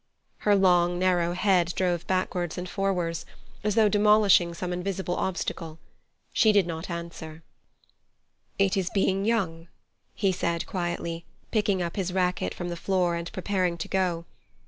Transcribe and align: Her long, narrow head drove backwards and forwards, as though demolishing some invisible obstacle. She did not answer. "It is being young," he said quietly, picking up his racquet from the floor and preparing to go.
Her 0.37 0.55
long, 0.55 0.97
narrow 0.97 1.33
head 1.33 1.73
drove 1.75 2.07
backwards 2.07 2.57
and 2.57 2.67
forwards, 2.67 3.23
as 3.63 3.75
though 3.75 3.87
demolishing 3.87 4.55
some 4.55 4.73
invisible 4.73 5.15
obstacle. 5.15 5.77
She 6.33 6.51
did 6.51 6.65
not 6.65 6.89
answer. 6.89 7.43
"It 8.57 8.75
is 8.75 8.89
being 8.89 9.25
young," 9.25 9.67
he 10.15 10.31
said 10.31 10.65
quietly, 10.65 11.23
picking 11.51 11.83
up 11.83 11.97
his 11.97 12.11
racquet 12.11 12.55
from 12.55 12.69
the 12.69 12.75
floor 12.75 13.13
and 13.13 13.31
preparing 13.31 13.77
to 13.77 13.87
go. 13.87 14.25